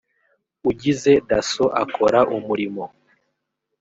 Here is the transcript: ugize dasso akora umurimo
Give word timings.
ugize 0.69 1.11
dasso 1.29 1.63
akora 1.83 2.19
umurimo 2.35 2.83